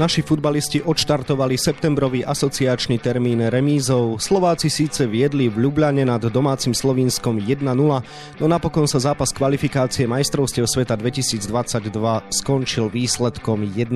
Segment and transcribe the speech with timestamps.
[0.00, 4.16] Naši futbalisti odštartovali septembrový asociačný termín remízov.
[4.16, 7.68] Slováci síce viedli v Ljubljane nad domácim Slovinskom 1-0,
[8.40, 11.92] no napokon sa zápas kvalifikácie majstrovstiev sveta 2022
[12.32, 13.92] skončil výsledkom 1-1.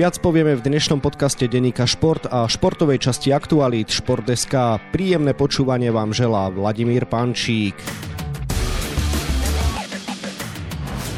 [0.00, 4.80] Viac povieme v dnešnom podcaste Denika Šport a športovej časti Aktualít Šport.sk.
[4.96, 7.76] Príjemné počúvanie vám želá Vladimír Pančík.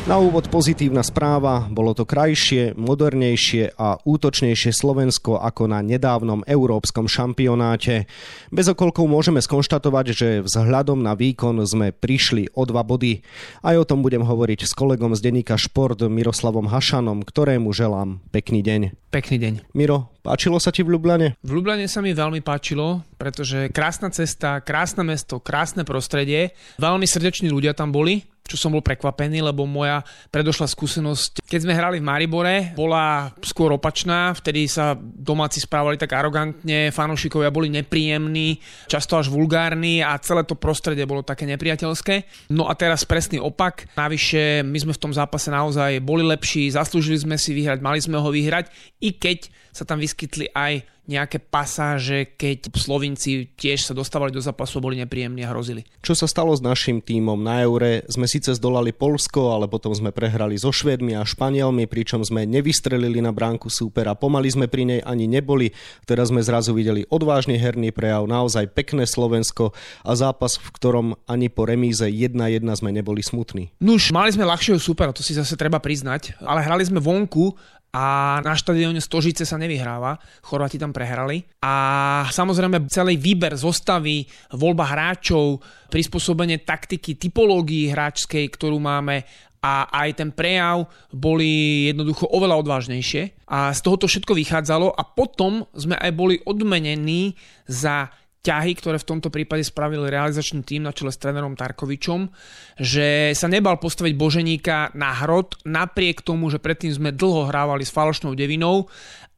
[0.08, 7.04] Na úvod pozitívna správa, bolo to krajšie, modernejšie a útočnejšie Slovensko ako na nedávnom európskom
[7.04, 8.08] šampionáte.
[8.48, 13.20] Bez okolkov môžeme skonštatovať, že vzhľadom na výkon sme prišli o dva body.
[13.60, 18.64] Aj o tom budem hovoriť s kolegom z denníka Šport Miroslavom Hašanom, ktorému želám pekný
[18.64, 19.12] deň.
[19.12, 19.76] Pekný deň.
[19.76, 21.36] Miro, páčilo sa ti v Ljubljane?
[21.44, 27.52] V Ljubljane sa mi veľmi páčilo, pretože krásna cesta, krásne mesto, krásne prostredie, veľmi srdeční
[27.52, 30.00] ľudia tam boli čo som bol prekvapený, lebo moja
[30.32, 36.16] predošla skúsenosť, keď sme hrali v Maribore, bola skôr opačná, vtedy sa domáci správali tak
[36.16, 38.56] arogantne, fanúšikovia boli nepríjemní,
[38.88, 42.48] často až vulgárni a celé to prostredie bolo také nepriateľské.
[42.56, 47.20] No a teraz presný opak, navyše my sme v tom zápase naozaj boli lepší, zaslúžili
[47.20, 48.72] sme si vyhrať, mali sme ho vyhrať,
[49.04, 54.78] i keď sa tam vyskytli aj nejaké pasáže, keď Slovinci tiež sa dostávali do zápasu,
[54.78, 55.88] boli nepríjemní a hrozili.
[56.04, 58.04] Čo sa stalo s našim tímom na Eure?
[58.12, 63.24] Sme síce zdolali Polsko, ale potom sme prehrali so Švédmi a Španielmi, pričom sme nevystrelili
[63.24, 65.72] na bránku súpera, pomaly sme pri nej ani neboli.
[66.04, 69.72] Teraz sme zrazu videli odvážny herný prejav, naozaj pekné Slovensko
[70.04, 73.72] a zápas, v ktorom ani po remíze 1-1 sme neboli smutní.
[73.80, 77.56] Nuž, mali sme ľahšieho súpera, to si zase treba priznať, ale hrali sme vonku
[77.88, 81.40] a na štadióne Stožice sa nevyhráva, Chorváti tam prehrali.
[81.64, 89.24] A samozrejme celý výber zostavy, voľba hráčov, prispôsobenie taktiky, typológii hráčskej, ktorú máme
[89.58, 93.48] a aj ten prejav boli jednoducho oveľa odvážnejšie.
[93.50, 97.34] A z tohoto všetko vychádzalo a potom sme aj boli odmenení
[97.66, 98.12] za
[98.42, 102.30] ťahy, ktoré v tomto prípade spravil realizačný tým na čele s trénerom Tarkovičom,
[102.78, 107.94] že sa nebal postaviť Boženíka na hrot, napriek tomu, že predtým sme dlho hrávali s
[107.94, 108.86] falošnou devinou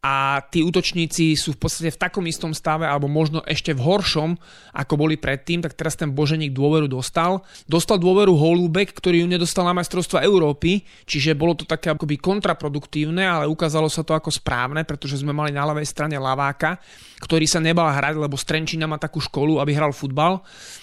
[0.00, 4.33] a tí útočníci sú v podstate v takom istom stave alebo možno ešte v horšom,
[4.72, 7.44] ako boli predtým, tak teraz ten Boženík dôveru dostal.
[7.69, 13.28] Dostal dôveru Holúbek, ktorý ju nedostal na majstrovstva Európy, čiže bolo to také akoby kontraproduktívne,
[13.28, 16.81] ale ukázalo sa to ako správne, pretože sme mali na ľavej strane Laváka,
[17.21, 20.41] ktorý sa nebal hrať, lebo Strenčina má takú školu, aby hral futbal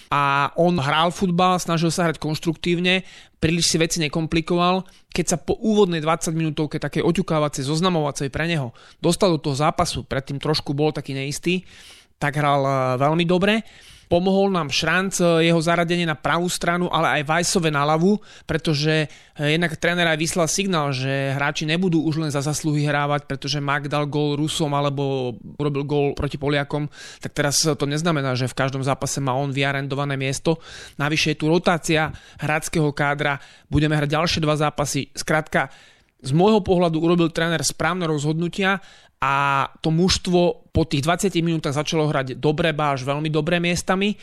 [0.08, 3.04] a on hral futbal, snažil sa hrať konštruktívne,
[3.38, 4.88] príliš si veci nekomplikoval.
[5.12, 8.72] Keď sa po úvodnej 20 minútovke takej oťukávacej, zoznamovacej pre neho
[9.04, 11.68] dostal do toho zápasu, predtým trošku bol taký neistý,
[12.16, 13.60] tak hral eh, veľmi dobre.
[14.08, 18.16] Pomohol nám Šranc, eh, jeho zaradenie na pravú stranu, ale aj Vajsove na ľavú,
[18.48, 23.28] pretože eh, jednak tréner aj vyslal signál, že hráči nebudú už len za zasluhy hrávať,
[23.28, 26.88] pretože Mak dal gól Rusom alebo urobil gól proti Poliakom,
[27.20, 30.56] tak teraz to neznamená, že v každom zápase má on vyarendované miesto.
[30.96, 32.08] Navyše je tu rotácia
[32.40, 33.36] hráckého kádra,
[33.68, 35.12] budeme hrať ďalšie dva zápasy.
[35.12, 35.68] Skrátka,
[36.18, 38.82] z môjho pohľadu urobil tréner správne rozhodnutia
[39.18, 44.14] a to mužstvo po tých 20 minútach začalo hrať dobre, až veľmi dobré miestami.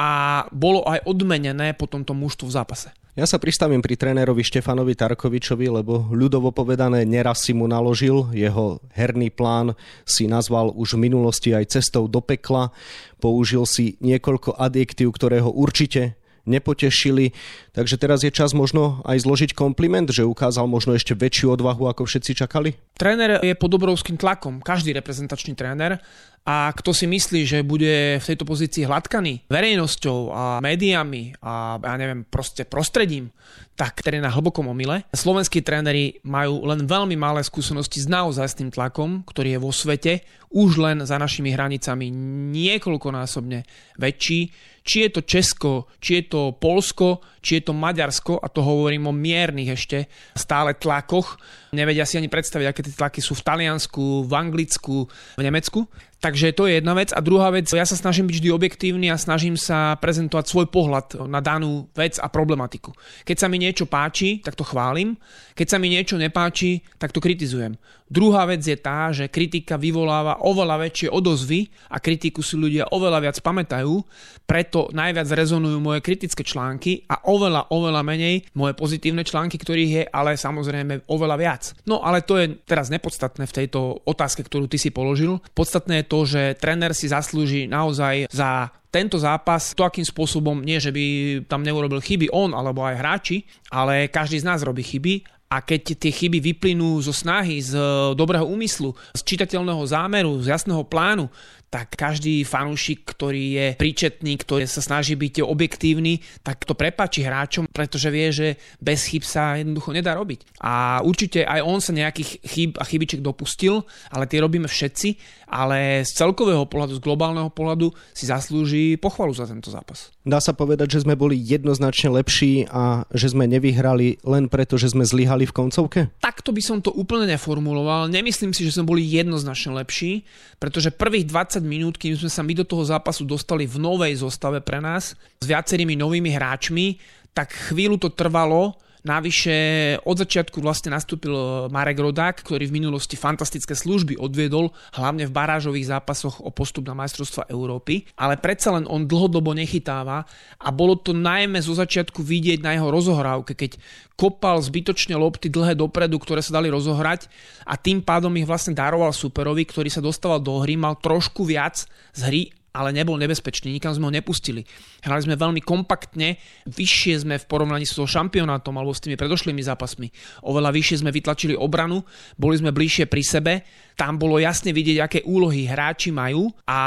[0.00, 2.88] A bolo aj odmenené po tomto mužstvu v zápase.
[3.18, 8.80] Ja sa pristavím pri trénerovi Štefanovi Tarkovičovi, lebo ľudovo povedané neraz si mu naložil, jeho
[8.94, 9.74] herný plán
[10.06, 12.70] si nazval už v minulosti aj cestou do pekla,
[13.18, 17.32] použil si niekoľko adjektív, ktoré ho určite nepotešili.
[17.70, 22.06] Takže teraz je čas možno aj zložiť kompliment, že ukázal možno ešte väčšiu odvahu, ako
[22.06, 22.74] všetci čakali?
[22.96, 26.00] Tréner je pod obrovským tlakom, každý reprezentačný tréner
[26.40, 31.96] a kto si myslí, že bude v tejto pozícii hladkaný verejnosťou a médiami a ja
[32.00, 33.28] neviem, proste prostredím,
[33.76, 35.04] tak ktorý je na hlbokom omyle.
[35.12, 39.72] Slovenskí tréneri majú len veľmi malé skúsenosti s naozaj s tým tlakom, ktorý je vo
[39.72, 42.08] svete, už len za našimi hranicami
[42.56, 43.64] niekoľkonásobne
[44.00, 44.50] väčší.
[44.90, 49.06] Či je to Česko, či je to Polsko, či je to Maďarsko, a to hovorím
[49.06, 51.38] o miernych ešte stále tlakoch.
[51.70, 55.06] Nevedia si ani predstaviť, aké tie tlaky sú v Taliansku, v Anglicku,
[55.38, 55.86] v Nemecku.
[56.20, 57.16] Takže to je jedna vec.
[57.16, 61.24] A druhá vec, ja sa snažím byť vždy objektívny a snažím sa prezentovať svoj pohľad
[61.24, 62.92] na danú vec a problematiku.
[63.24, 65.16] Keď sa mi niečo páči, tak to chválim.
[65.56, 67.80] Keď sa mi niečo nepáči, tak to kritizujem.
[68.10, 73.22] Druhá vec je tá, že kritika vyvoláva oveľa väčšie odozvy a kritiku si ľudia oveľa
[73.22, 74.02] viac pamätajú,
[74.50, 80.04] preto najviac rezonujú moje kritické články a oveľa, oveľa menej moje pozitívne články, ktorých je
[80.10, 81.62] ale samozrejme oveľa viac.
[81.86, 85.38] No ale to je teraz nepodstatné v tejto otázke, ktorú ty si položil.
[85.54, 90.82] Podstatné je to, že tréner si zaslúži naozaj za tento zápas to, akým spôsobom, nie
[90.82, 91.04] že by
[91.46, 95.98] tam neurobil chyby on alebo aj hráči, ale každý z nás robí chyby A keď
[95.98, 97.74] tie chyby vyplynú zo snahy, z
[98.14, 101.26] dobrého úmyslu, z čitateľného zámeru, z jasného plánu,
[101.70, 107.70] tak každý fanúšik, ktorý je príčetný, ktorý sa snaží byť objektívny, tak to prepačí hráčom,
[107.70, 108.48] pretože vie, že
[108.82, 110.58] bez chyb sa jednoducho nedá robiť.
[110.58, 115.08] A určite aj on sa nejakých chyb a chybiček dopustil, ale tie robíme všetci,
[115.46, 120.10] ale z celkového pohľadu, z globálneho pohľadu si zaslúži pochvalu za tento zápas.
[120.26, 124.90] Dá sa povedať, že sme boli jednoznačne lepší a že sme nevyhrali len preto, že
[124.90, 126.00] sme zlyhali v koncovke?
[126.18, 128.10] Takto by som to úplne neformuloval.
[128.10, 130.26] Nemyslím si, že sme boli jednoznačne lepší,
[130.58, 134.24] pretože prvých 20 20 minút, kým sme sa my do toho zápasu dostali v novej
[134.24, 136.96] zostave pre nás s viacerými novými hráčmi,
[137.36, 139.56] tak chvíľu to trvalo, Navyše
[140.04, 145.32] od začiatku vlastne nastúpil e, Marek Rodák, ktorý v minulosti fantastické služby odviedol, hlavne v
[145.32, 150.28] barážových zápasoch o postup na majstrovstva Európy, ale predsa len on dlhodobo nechytáva
[150.60, 153.80] a bolo to najmä zo začiatku vidieť na jeho rozohrávke, keď
[154.20, 157.24] kopal zbytočne lopty dlhé dopredu, ktoré sa dali rozohrať
[157.64, 161.88] a tým pádom ich vlastne daroval superovi, ktorý sa dostával do hry, mal trošku viac
[162.12, 164.62] z hry ale nebol nebezpečný, nikam sme ho nepustili.
[165.02, 166.38] Hrali sme veľmi kompaktne,
[166.70, 170.08] vyššie sme v porovnaní s šampionátom alebo s tými predošlými zápasmi.
[170.46, 172.06] Oveľa vyššie sme vytlačili obranu,
[172.38, 173.52] boli sme bližšie pri sebe,
[173.98, 176.78] tam bolo jasne vidieť, aké úlohy hráči majú a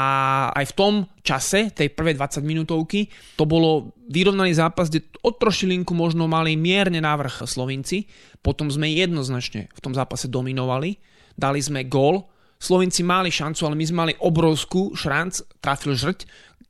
[0.56, 5.92] aj v tom čase, tej prvej 20 minútovky, to bolo vyrovnaný zápas, kde od trošilinku
[5.96, 8.08] možno mali mierne návrh Slovinci,
[8.44, 10.96] potom sme jednoznačne v tom zápase dominovali,
[11.36, 12.33] dali sme gól,
[12.64, 16.24] Slovenci mali šancu, ale my sme mali obrovskú šanc, trafil žrť,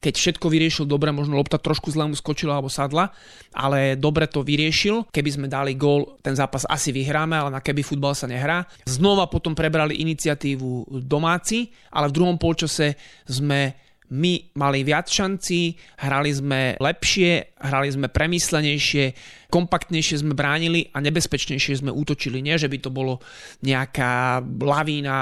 [0.05, 3.08] keď všetko vyriešil dobre, možno lopta trošku zle mu skočila alebo sadla,
[3.56, 5.08] ale dobre to vyriešil.
[5.08, 8.69] Keby sme dali gól, ten zápas asi vyhráme, ale na keby futbal sa nehrá.
[8.85, 16.31] Znova potom prebrali iniciatívu domáci, ale v druhom polčase sme my mali viac šancí, hrali
[16.35, 19.05] sme lepšie, hrali sme premyslenejšie,
[19.49, 22.45] kompaktnejšie sme bránili a nebezpečnejšie sme útočili.
[22.45, 23.23] Nie, že by to bolo
[23.65, 25.17] nejaká lavína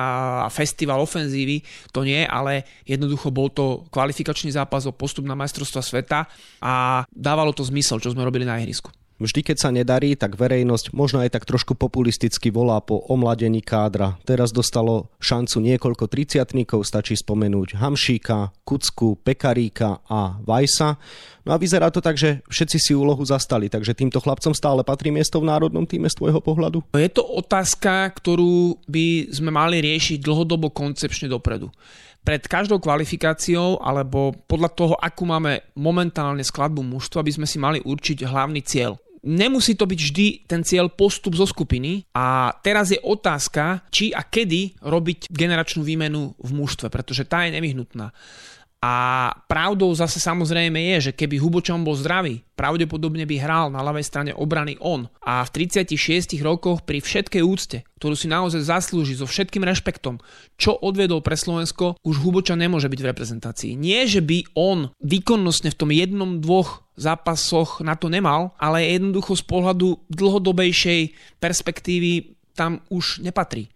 [0.44, 1.62] a festival ofenzívy,
[1.94, 6.20] to nie, ale jednoducho bol to kvalifikačný zápas o postup na majstrovstva sveta
[6.58, 9.01] a dávalo to zmysel, čo sme robili na ihrisku.
[9.22, 14.18] Vždy, keď sa nedarí, tak verejnosť možno aj tak trošku populisticky volá po omladení kádra.
[14.26, 20.98] Teraz dostalo šancu niekoľko triciatníkov, stačí spomenúť Hamšíka, Kucku, Pekaríka a Vajsa.
[21.46, 25.14] No a vyzerá to tak, že všetci si úlohu zastali, takže týmto chlapcom stále patrí
[25.14, 26.82] miesto v národnom týme z tvojho pohľadu?
[26.90, 31.70] Je to otázka, ktorú by sme mali riešiť dlhodobo koncepčne dopredu
[32.22, 37.78] pred každou kvalifikáciou alebo podľa toho, akú máme momentálne skladbu mužstva, by sme si mali
[37.82, 42.98] určiť hlavný cieľ nemusí to byť vždy ten cieľ postup zo skupiny a teraz je
[42.98, 48.10] otázka, či a kedy robiť generačnú výmenu v mužstve, pretože tá je nevyhnutná.
[48.82, 54.02] A pravdou zase samozrejme je, že keby Hubočan bol zdravý, pravdepodobne by hral na ľavej
[54.02, 55.06] strane obrany on.
[55.22, 60.18] A v 36 rokoch pri všetkej úcte, ktorú si naozaj zaslúži so všetkým rešpektom,
[60.58, 63.78] čo odvedol pre Slovensko, už Hubočan nemôže byť v reprezentácii.
[63.78, 69.38] Nie, že by on výkonnostne v tom jednom, dvoch zápasoch na to nemal, ale jednoducho
[69.38, 73.70] z pohľadu dlhodobejšej perspektívy tam už nepatrí.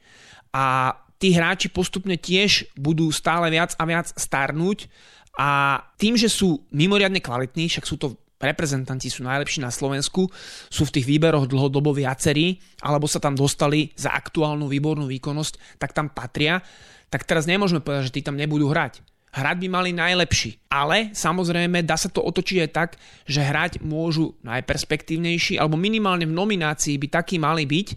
[0.50, 4.88] A tí hráči postupne tiež budú stále viac a viac starnúť
[5.36, 10.28] a tým, že sú mimoriadne kvalitní, však sú to reprezentanti sú najlepší na Slovensku,
[10.68, 15.96] sú v tých výberoch dlhodobo viacerí, alebo sa tam dostali za aktuálnu výbornú výkonnosť, tak
[15.96, 16.60] tam patria,
[17.08, 19.00] tak teraz nemôžeme povedať, že tí tam nebudú hrať.
[19.36, 20.64] Hrať by mali najlepší.
[20.72, 22.90] Ale samozrejme dá sa to otočiť aj tak,
[23.28, 27.88] že hrať môžu najperspektívnejší, alebo minimálne v nominácii by takí mali byť,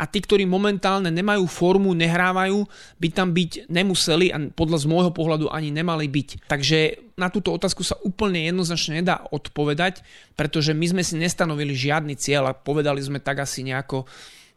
[0.00, 2.64] a tí, ktorí momentálne nemajú formu, nehrávajú,
[2.96, 6.48] by tam byť nemuseli a podľa z môjho pohľadu ani nemali byť.
[6.48, 10.00] Takže na túto otázku sa úplne jednoznačne nedá odpovedať,
[10.40, 14.08] pretože my sme si nestanovili žiadny cieľ a povedali sme tak asi nejako,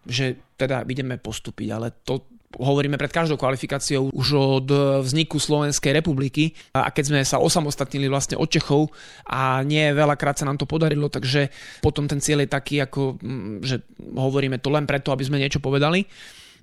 [0.07, 4.67] že teda ideme postúpiť, ale to hovoríme pred každou kvalifikáciou už od
[5.01, 8.93] vzniku Slovenskej republiky a keď sme sa osamostatnili vlastne od Čechov
[9.25, 11.50] a nie veľakrát sa nám to podarilo, takže
[11.81, 13.81] potom ten cieľ je taký, ako, mm, že
[14.13, 16.05] hovoríme to len preto, aby sme niečo povedali.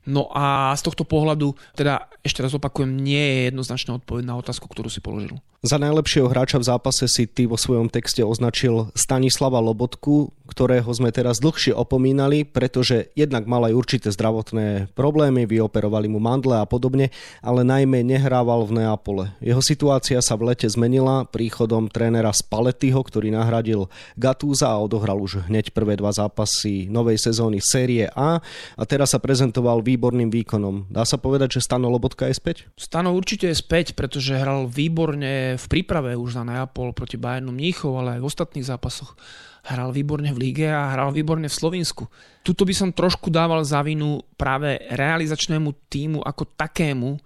[0.09, 4.64] No a z tohto pohľadu, teda ešte raz opakujem, nie je jednoznačná odpoveď na otázku,
[4.64, 5.37] ktorú si položil.
[5.61, 11.12] Za najlepšieho hráča v zápase si ty vo svojom texte označil Stanislava Lobotku, ktorého sme
[11.12, 17.12] teraz dlhšie opomínali, pretože jednak mal aj určité zdravotné problémy, vyoperovali mu mandle a podobne,
[17.45, 19.37] ale najmä nehrával v Neapole.
[19.45, 25.45] Jeho situácia sa v lete zmenila príchodom trénera Spallettiho, ktorý nahradil Gatúza a odohral už
[25.52, 28.40] hneď prvé dva zápasy novej sezóny série A
[28.81, 30.88] a teraz sa prezentoval výborným výkonom.
[30.88, 32.57] Dá sa povedať, že Stano Lobotka je späť?
[32.81, 37.97] Stano určite je späť, pretože hral výborne v príprave už za Neapol proti Bayernu Mníchov,
[37.97, 39.16] ale aj v ostatných zápasoch
[39.64, 42.09] hral výborne v líge a hral výborne v Slovensku.
[42.45, 47.21] Tuto by som trošku dával za vinu práve realizačnému týmu ako takému,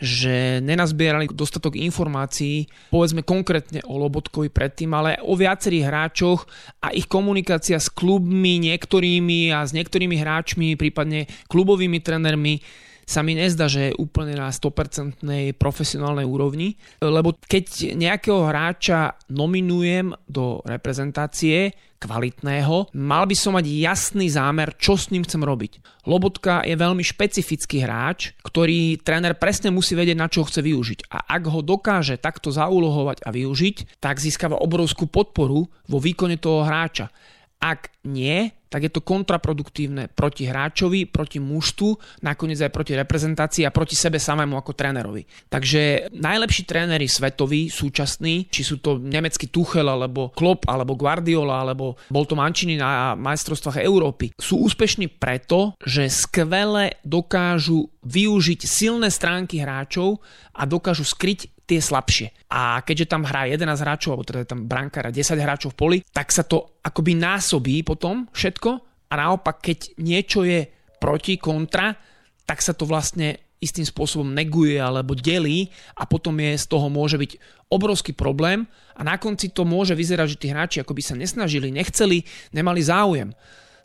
[0.00, 6.48] že nenazbierali dostatok informácií, povedzme konkrétne o Lobotkovi predtým, ale o viacerých hráčoch
[6.80, 12.64] a ich komunikácia s klubmi niektorými a s niektorými hráčmi, prípadne klubovými trenermi
[13.10, 15.26] sa mi nezdá, že je úplne na 100%
[15.58, 24.30] profesionálnej úrovni, lebo keď nejakého hráča nominujem do reprezentácie kvalitného, mal by som mať jasný
[24.32, 26.06] zámer, čo s ním chcem robiť.
[26.08, 31.12] Lobotka je veľmi špecifický hráč, ktorý tréner presne musí vedieť, na čo ho chce využiť.
[31.12, 36.64] A ak ho dokáže takto zaúlohovať a využiť, tak získava obrovskú podporu vo výkone toho
[36.64, 37.12] hráča.
[37.60, 43.74] Ak nie, tak je to kontraproduktívne proti hráčovi, proti mužstvu, nakoniec aj proti reprezentácii a
[43.74, 45.26] proti sebe samému ako trénerovi.
[45.50, 51.98] Takže najlepší tréneri svetoví, súčasní, či sú to nemecký Tuchel, alebo Klopp, alebo Guardiola, alebo
[52.08, 59.60] bol to Mančiny na majstrovstvách Európy, sú úspešní preto, že skvele dokážu využiť silné stránky
[59.60, 60.24] hráčov
[60.56, 62.50] a dokážu skryť tie slabšie.
[62.50, 66.34] A keďže tam hrá 11 hráčov, alebo teda tam brankára 10 hráčov v poli, tak
[66.34, 68.70] sa to akoby násobí potom všetko
[69.10, 70.66] a naopak, keď niečo je
[70.98, 71.94] proti, kontra,
[72.42, 77.20] tak sa to vlastne istým spôsobom neguje alebo delí a potom je z toho môže
[77.20, 77.36] byť
[77.68, 78.64] obrovský problém
[78.96, 82.24] a na konci to môže vyzerať, že tí hráči akoby sa nesnažili, nechceli,
[82.56, 83.30] nemali záujem.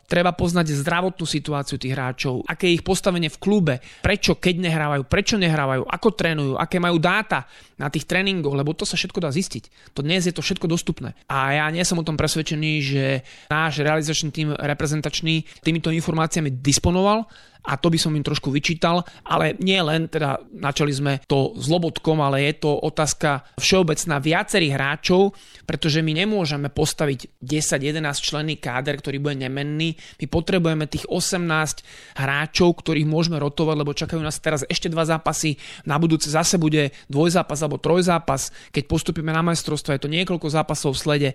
[0.06, 5.02] Treba poznať zdravotnú situáciu tých hráčov, aké je ich postavenie v klube, prečo keď nehrávajú,
[5.10, 9.34] prečo nehrávajú, ako trénujú, aké majú dáta na tých tréningoch, lebo to sa všetko dá
[9.34, 9.92] zistiť.
[9.98, 11.18] To dnes je to všetko dostupné.
[11.26, 13.04] A ja nie som o tom presvedčený, že
[13.50, 17.26] náš realizačný tým reprezentačný týmito informáciami disponoval
[17.66, 21.66] a to by som im trošku vyčítal, ale nie len, teda načali sme to s
[21.66, 25.34] Lobotkom, ale je to otázka všeobecná viacerých hráčov,
[25.66, 29.98] pretože my nemôžeme postaviť 10-11 členný káder, ktorý bude nemenný.
[30.22, 35.58] My potrebujeme tých 18 hráčov, ktorých môžeme rotovať, lebo čakajú nás teraz ešte dva zápasy,
[35.82, 40.94] na budúce zase bude dvojzápas alebo trojzápas, keď postupíme na majstrovstvo, je to niekoľko zápasov
[40.94, 41.30] v slede,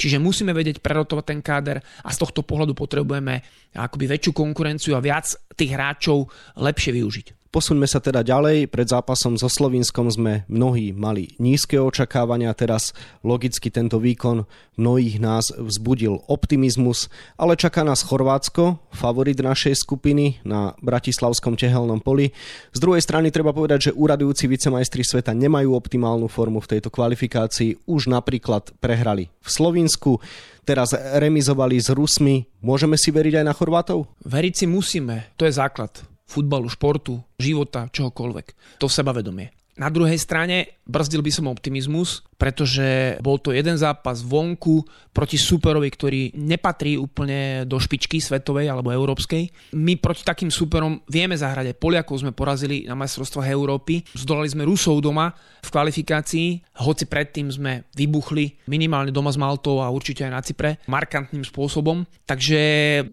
[0.00, 5.02] čiže musíme vedieť prerotovať ten káder a z tohto pohľadu potrebujeme akoby väčšiu konkurenciu a
[5.02, 7.43] viac tých hráčov lepšie využiť.
[7.54, 8.66] Posuňme sa teda ďalej.
[8.66, 12.90] Pred zápasom so Slovinskom sme mnohí mali nízke očakávania, teraz
[13.22, 14.42] logicky tento výkon
[14.74, 17.06] mnohých nás vzbudil optimizmus,
[17.38, 22.34] ale čaká nás Chorvátsko, favorit našej skupiny na Bratislavskom tehelnom poli.
[22.74, 27.86] Z druhej strany treba povedať, že úradujúci vicemajstri sveta nemajú optimálnu formu v tejto kvalifikácii,
[27.86, 30.18] už napríklad prehrali v Slovinsku
[30.66, 32.50] teraz remizovali s Rusmi.
[32.66, 34.10] Môžeme si veriť aj na Chorvátov?
[34.26, 38.78] Veriť si musíme, to je základ futbalu, športu, života, čohokoľvek.
[38.80, 39.52] To sebavedomie.
[39.74, 45.88] Na druhej strane brzdil by som optimizmus, pretože bol to jeden zápas vonku proti superovi,
[45.88, 49.72] ktorý nepatrí úplne do špičky svetovej alebo európskej.
[49.78, 51.78] My proti takým superom vieme zahrať.
[51.78, 55.32] Poliakov sme porazili na majstrovstvách Európy, zdolali sme Rusov doma
[55.64, 60.70] v kvalifikácii, hoci predtým sme vybuchli minimálne doma s Maltou a určite aj na Cypre
[60.90, 62.04] markantným spôsobom.
[62.28, 62.60] Takže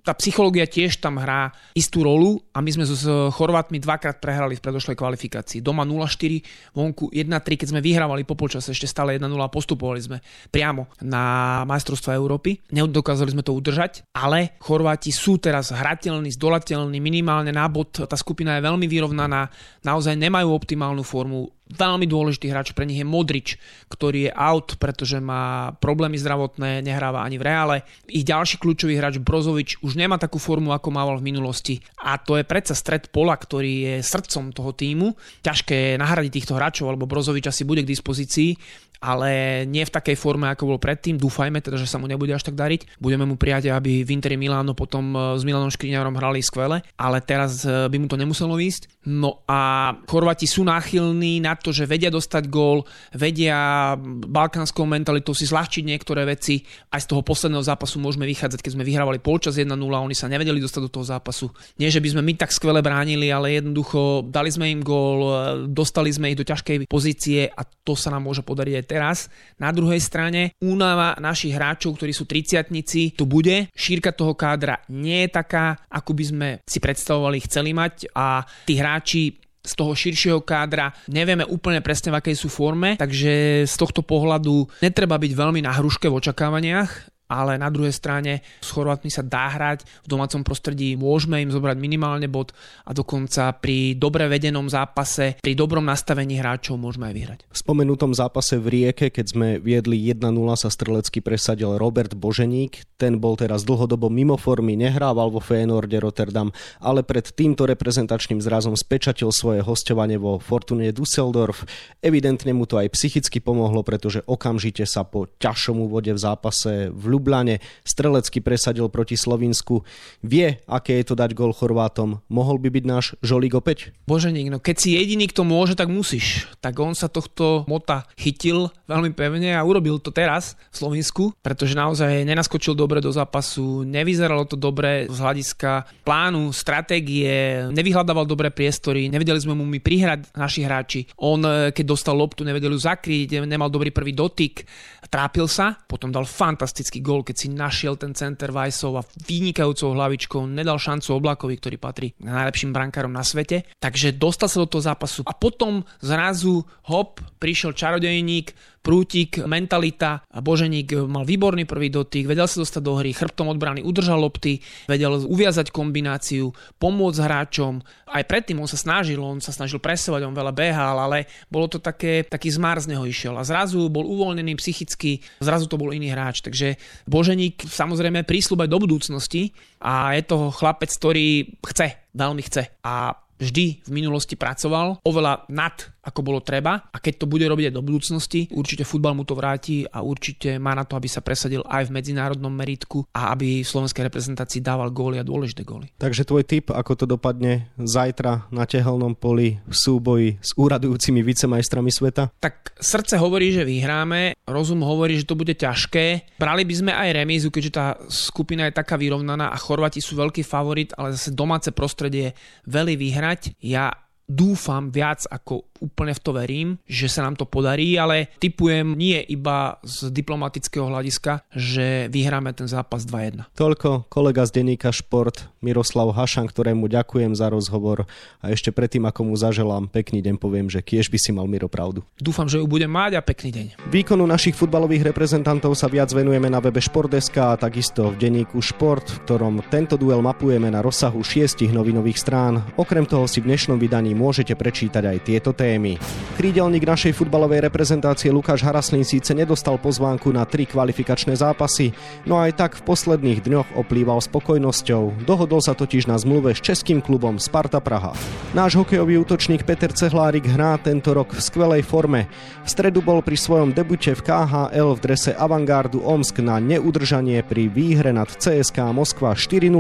[0.01, 4.63] tá psychológia tiež tam hrá istú rolu a my sme s Chorvátmi dvakrát prehrali v
[4.65, 5.63] predošlej kvalifikácii.
[5.63, 10.18] Doma 0-4 vonku 1-3, keď sme vyhrávali po počase ešte stále 1-0 a postupovali sme
[10.50, 12.58] priamo na majstrovstva Európy.
[12.74, 17.94] Nedokázali sme to udržať, ale Chorváti sú teraz hrateľní, zdolateľní, minimálne na bod.
[17.94, 19.53] Tá skupina je veľmi vyrovnaná,
[19.86, 23.55] naozaj nemajú optimálnu formu, veľmi dôležitý hráč pre nich je Modrič,
[23.89, 27.75] ktorý je out, pretože má problémy zdravotné, nehráva ani v reále.
[28.11, 31.81] Ich ďalší kľúčový hráč Brozovič už nemá takú formu, ako mával v minulosti.
[32.03, 35.15] A to je predsa stred pola, ktorý je srdcom toho týmu.
[35.41, 38.55] Ťažké je nahradiť týchto hráčov, alebo Brozovič asi bude k dispozícii
[39.01, 41.17] ale nie v takej forme, ako bol predtým.
[41.17, 43.01] Dúfajme teda, že sa mu nebude až tak dariť.
[43.01, 47.17] Budeme mu prijať, aby v Interi Miláno potom e, s Milanom Škriňarom hrali skvele, ale
[47.25, 49.01] teraz e, by mu to nemuselo ísť.
[49.10, 52.86] No a Chorvati sú náchylní na to, že vedia dostať gól,
[53.17, 56.62] vedia balkánskou mentalitou si zľahčiť niektoré veci.
[56.93, 60.62] Aj z toho posledného zápasu môžeme vychádzať, keď sme vyhrávali polčas 1-0, oni sa nevedeli
[60.62, 61.50] dostať do toho zápasu.
[61.81, 65.34] Nie, že by sme my tak skvele bránili, ale jednoducho dali sme im gól, e,
[65.74, 69.31] dostali sme ich do ťažkej pozície a to sa nám môže podariť aj teraz.
[69.55, 72.67] Na druhej strane únava našich hráčov, ktorí sú 30
[73.15, 73.71] tu bude.
[73.71, 78.75] Šírka toho kádra nie je taká, ako by sme si predstavovali, chceli mať a tí
[78.75, 84.01] hráči z toho širšieho kádra nevieme úplne presne v akej sú forme, takže z tohto
[84.01, 89.23] pohľadu netreba byť veľmi na hruške v očakávaniach ale na druhej strane s Chorvátmi sa
[89.23, 92.51] dá hrať, v domácom prostredí môžeme im zobrať minimálne bod
[92.83, 97.39] a dokonca pri dobre vedenom zápase, pri dobrom nastavení hráčov môžeme aj vyhrať.
[97.47, 100.27] V spomenutom zápase v Rieke, keď sme viedli 1-0,
[100.59, 103.00] sa strelecky presadil Robert Boženík.
[103.00, 106.51] Ten bol teraz dlhodobo mimo formy, nehrával vo Feyenoorde Rotterdam,
[106.83, 111.63] ale pred týmto reprezentačným zrazom spečatil svoje hostovanie vo Fortune Düsseldorf.
[112.03, 117.03] Evidentne mu to aj psychicky pomohlo, pretože okamžite sa po ťažšom úvode v zápase v
[117.21, 119.85] Lublane strelecky presadil proti Slovinsku.
[120.25, 122.17] Vie, aké je to dať gol Chorvátom.
[122.33, 123.93] Mohol by byť náš Žolík opäť?
[124.09, 126.49] Boženík, no keď si jediný, kto môže, tak musíš.
[126.57, 131.77] Tak on sa tohto mota chytil veľmi pevne a urobil to teraz v Slovensku, pretože
[131.77, 139.13] naozaj nenaskočil dobre do zápasu, nevyzeralo to dobre z hľadiska plánu, stratégie, nevyhľadával dobré priestory,
[139.13, 141.01] nevedeli sme mu my prihrať naši hráči.
[141.21, 144.63] On, e, keď dostal loptu, nevedeli ju zakryť, nemal dobrý prvý dotyk,
[145.11, 150.48] trápil sa, potom dal fantastický gol, keď si našiel ten center Vajsov a vynikajúcou hlavičkou
[150.48, 153.68] nedal šancu Oblakovi, ktorý patrí najlepším brankárom na svete.
[153.84, 161.05] Takže dostal sa do toho zápasu a potom zrazu hop, prišiel čarodejník, prútik, mentalita Boženík
[161.05, 164.59] mal výborný prvý dotyk, vedel sa dostať do hry, chrbtom od brany udržal lopty,
[164.89, 166.50] vedel uviazať kombináciu,
[166.81, 167.79] pomôcť hráčom.
[168.09, 171.77] Aj predtým on sa snažil, on sa snažil presovať, on veľa behal, ale bolo to
[171.77, 176.11] také, taký zmar z neho išiel a zrazu bol uvoľnený psychicky, zrazu to bol iný
[176.11, 176.41] hráč.
[176.41, 182.81] Takže Boženík samozrejme prísľub aj do budúcnosti a je to chlapec, ktorý chce, veľmi chce.
[182.81, 187.69] A vždy v minulosti pracoval oveľa nad ako bolo treba a keď to bude robiť
[187.69, 191.21] aj do budúcnosti, určite futbal mu to vráti a určite má na to, aby sa
[191.21, 195.93] presadil aj v medzinárodnom meritku a aby v slovenskej reprezentácii dával góly a dôležité góly.
[196.01, 201.93] Takže tvoj tip, ako to dopadne zajtra na tehelnom poli v súboji s úradujúcimi vicemajstrami
[201.93, 202.33] sveta?
[202.41, 206.33] Tak srdce hovorí, že vyhráme, rozum hovorí, že to bude ťažké.
[206.41, 210.41] Brali by sme aj remízu, keďže tá skupina je taká vyrovnaná a Chorvati sú veľký
[210.41, 212.33] favorit, ale zase domáce prostredie
[212.65, 212.98] veľmi
[213.31, 213.55] vyhrať.
[213.63, 218.93] Ja dúfam viac ako úplne v to verím, že sa nám to podarí, ale typujem
[218.93, 223.50] nie iba z diplomatického hľadiska, že vyhráme ten zápas 2-1.
[223.57, 228.06] Toľko kolega z denníka Šport Miroslav Hašan, ktorému ďakujem za rozhovor
[228.39, 231.65] a ešte predtým, ako mu zaželám pekný deň, poviem, že kiež by si mal Miro
[231.65, 232.06] pravdu.
[232.21, 233.65] Dúfam, že ju budem mať a pekný deň.
[233.89, 239.10] Výkonu našich futbalových reprezentantov sa viac venujeme na webe Športdeska a takisto v denníku Šport,
[239.10, 242.62] v ktorom tento duel mapujeme na rozsahu šiestich novinových strán.
[242.77, 245.97] Okrem toho si v dnešnom vydaní môžete prečítať aj tieto témy.
[246.38, 251.97] Krídelník našej futbalovej reprezentácie Lukáš Haraslín síce nedostal pozvánku na tri kvalifikačné zápasy,
[252.29, 255.25] no aj tak v posledných dňoch oplýval spokojnosťou.
[255.25, 258.13] Dohodol sa totiž na zmluve s českým klubom Sparta Praha.
[258.53, 262.29] Náš hokejový útočník Peter Cehlárik hrá tento rok v skvelej forme.
[262.62, 267.71] V stredu bol pri svojom debute v KHL v drese Avantgardu Omsk na neudržanie pri
[267.71, 269.71] výhre nad CSK Moskva 4-0.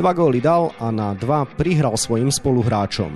[0.00, 3.14] Dva góly dal a na dva prihral svojim spoluhráčom.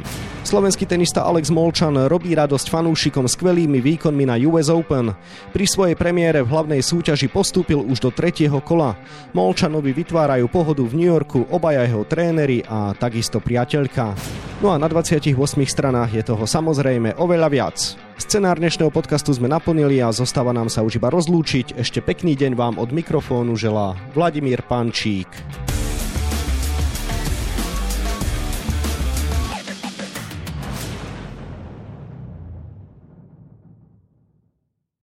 [0.53, 5.17] Slovenský tenista Alex Molčan robí radosť fanúšikom skvelými výkonmi na US Open.
[5.49, 8.93] Pri svojej premiére v hlavnej súťaži postúpil už do tretieho kola.
[9.33, 14.13] Molčanovi vytvárajú pohodu v New Yorku obaja jeho tréneri a takisto priateľka.
[14.61, 15.33] No a na 28
[15.65, 17.77] stranách je toho samozrejme oveľa viac.
[18.21, 21.81] Scenár dnešného podcastu sme naplnili a zostáva nám sa už iba rozlúčiť.
[21.81, 25.33] Ešte pekný deň vám od mikrofónu želá Vladimír Pančík.